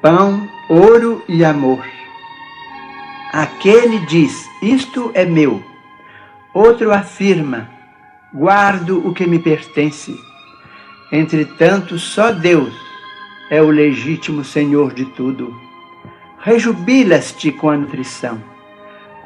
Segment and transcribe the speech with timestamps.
[0.00, 1.84] pão, ouro e amor.
[3.32, 5.62] Aquele diz: Isto é meu.
[6.54, 7.68] Outro afirma:
[8.32, 10.14] Guardo o que me pertence.
[11.12, 12.72] Entretanto, só Deus
[13.50, 15.54] é o legítimo Senhor de tudo.
[16.38, 18.42] Rejubilas-te com a nutrição.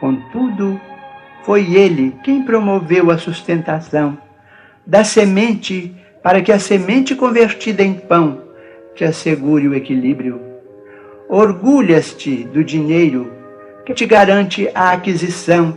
[0.00, 0.80] Contudo,
[1.44, 4.18] foi Ele quem promoveu a sustentação
[4.86, 8.42] da semente para que a semente convertida em pão
[8.94, 10.53] te assegure o equilíbrio.
[11.28, 13.32] Orgulhas-te do dinheiro
[13.86, 15.76] que te garante a aquisição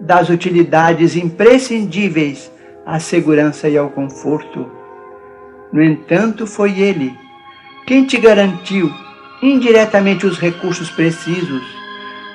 [0.00, 2.50] das utilidades imprescindíveis
[2.84, 4.70] à segurança e ao conforto.
[5.72, 7.16] No entanto, foi Ele
[7.86, 8.90] quem te garantiu
[9.42, 11.62] indiretamente os recursos precisos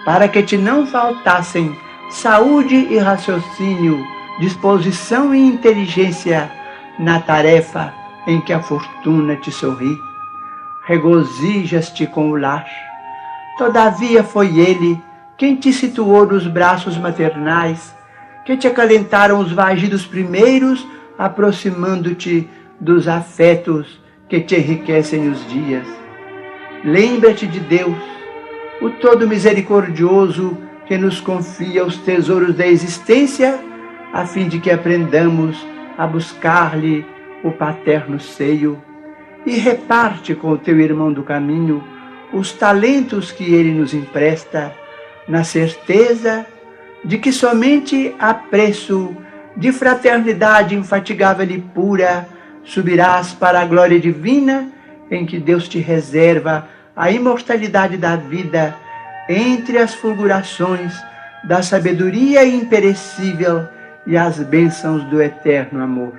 [0.06, 1.76] para que te não faltassem
[2.10, 4.04] saúde e raciocínio,
[4.40, 6.52] disposição e inteligência
[7.00, 7.94] na tarefa
[8.28, 9.98] em que a fortuna te sorri.
[10.86, 12.66] Regozijas-te com o lar.
[13.58, 15.02] Todavia foi ele
[15.38, 17.96] quem te situou nos braços maternais,
[18.46, 22.48] que te acalentaram os vagidos primeiros, aproximando-te
[22.80, 25.88] dos afetos que te enriquecem os dias.
[26.84, 27.98] Lembra-te de Deus,
[28.80, 30.56] o Todo Misericordioso,
[30.86, 33.60] que nos confia os tesouros da existência,
[34.14, 35.58] a fim de que aprendamos
[35.98, 37.04] a buscar-lhe
[37.44, 38.82] o paterno seio
[39.46, 41.84] e reparte com o teu irmão do caminho
[42.34, 44.74] os talentos que ele nos empresta,
[45.28, 46.46] na certeza
[47.04, 49.16] de que somente a preço
[49.56, 52.28] de fraternidade infatigável e pura
[52.64, 54.70] subirás para a glória divina
[55.10, 58.76] em que Deus te reserva a imortalidade da vida
[59.30, 60.94] entre as fulgurações
[61.44, 63.68] da sabedoria imperecível
[64.06, 66.14] e as bênçãos do eterno amor.